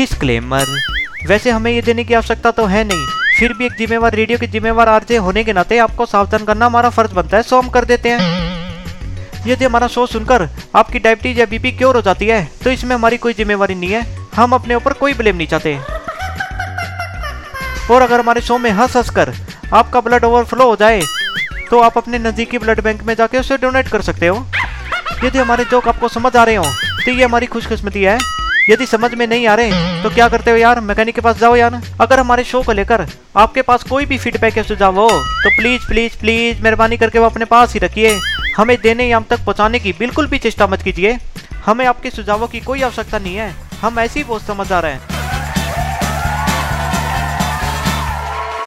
Disclaimer 0.00 0.66
वैसे 1.28 1.50
हमें 1.50 1.70
ये 1.72 1.80
देने 1.82 2.04
की 2.04 2.14
आवश्यकता 2.14 2.50
तो 2.50 2.64
है 2.66 2.82
नहीं। 2.84 3.06
फिर 3.38 3.52
भी 3.52 3.64
एक 3.66 3.72
जिम्मेवार, 3.78 4.14
रेडियो 4.14 4.38
के 4.38 4.46
जिम्मेवार 4.46 4.88
आरजे 4.88 5.16
होने 5.16 5.42
के 5.44 5.52
नाते 5.52 5.78
आपको 5.78 6.06
सावधान 6.06 6.44
करना 6.44 6.66
हमारा 6.66 6.90
फ़र्ज़ 6.90 7.12
बनता 7.14 7.36
है, 7.36 7.42
सो 7.42 7.60
हम 7.60 7.68
कर 7.68 7.84
देते 7.84 8.08
हैं। 8.08 9.44
यदि 9.46 9.64
हमारा 9.64 9.86
शो 9.88 10.06
सुनकर 10.06 10.48
आपकी 10.76 10.98
डायबिटीज़ 10.98 11.38
या 11.40 11.46
बीपी 11.46 11.72
क्योर 11.72 11.96
हो 11.96 12.02
जाती 12.02 12.26
है 12.26 12.40
तो 12.64 12.70
इसमें 12.70 12.94
हमारी 12.94 13.16
कोई 13.18 13.34
जिम्मेवारी 13.34 13.74
नहीं 13.74 13.90
है। 13.90 14.02
हम 14.36 14.52
अपने 14.52 14.74
ऊपर 14.74 14.92
कोई 14.94 15.14
ब्लेम 15.14 15.36
नहीं 15.36 15.48
चाहते। 15.48 15.78
और 17.94 18.02
अगर 18.02 18.20
हमारे 18.20 18.40
शो 18.40 18.58
में 18.58 18.70
हंस 18.70 18.96
हंस 18.96 19.10
कर 19.10 19.34
आपका 19.74 20.00
ब्लड 20.00 20.24
ओवरफ्लो 20.24 20.64
हो 20.64 20.76
जाए 20.76 21.00
तो 21.70 21.80
आप 21.82 21.98
अपने 21.98 22.18
नज़दीकी 22.20 22.58
ब्लड 22.58 22.82
बैंक 22.82 23.02
में 23.02 23.14
जाके 23.14 23.38
उसे 23.38 23.56
डोनेट 23.58 23.88
कर 23.88 24.02
सकते 24.02 24.26
हो। 24.26 24.44
यदि 25.24 25.38
हमारे 25.38 25.64
जोक 25.70 25.88
आपको 25.88 26.08
समझ 26.08 26.36
आ 26.36 26.44
रहे 26.44 26.56
हो 26.56 26.64
तो 27.04 27.10
ये 27.10 27.24
हमारी 27.24 27.46
खुशकिस्मती 27.46 28.02
है। 28.02 28.18
यदि 28.70 28.86
समझ 28.86 29.14
में 29.14 29.26
नहीं 29.26 29.46
आ 29.46 29.54
रहे 29.54 30.02
तो 30.02 30.10
क्या 30.10 30.28
करते 30.28 30.50
हो 30.50 30.56
यार? 30.56 30.80
मैकेनिक 30.80 31.14
के 31.14 31.20
पास 31.20 31.38
जाओ 31.38 31.56
यार। 31.56 31.80
अगर 32.00 32.20
हमारे 32.20 32.44
शो 32.44 32.62
को 32.62 32.72
लेकर 32.72 33.06
आपके 33.36 33.62
पास 33.62 33.82
कोई 33.82 34.06
भी 34.06 34.18
फीडबैक 34.18 34.56
या 34.56 34.62
सुझाव 34.62 34.98
हो 35.00 35.08
तो 35.10 35.50
प्लीज़ 35.56 35.86
प्लीज़ 35.86 36.18
प्लीज़ 36.20 36.62
मेहरबानी 36.62 36.96
करके 36.96 37.18
वो 37.18 37.26
अपने 37.26 37.44
पास 37.46 37.74
ही 37.74 37.80
रखिए। 37.80 38.18
हमें 38.56 38.76
देने 38.82 39.08
या 39.08 39.16
हम 39.16 39.24
तक 39.30 39.44
पहुँचाने 39.44 39.78
की 39.78 39.92
बिल्कुल 39.98 40.26
भी 40.26 40.38
चेष्टा 40.38 40.66
मत 40.66 40.82
कीजिए। 40.82 41.16
हमें 41.66 41.86
आपके 41.86 42.10
सुझावों 42.10 42.46
की 42.48 42.60
कोई 42.60 42.82
आवश्यकता 42.82 43.18
नहीं 43.18 43.36
है। 43.36 43.54
हम 43.80 43.98
ऐसी 43.98 44.24
बहुत 44.24 44.42
समझ 44.42 44.70
आ 44.72 44.80
रहे 44.80 44.92
हैं। 44.92 45.09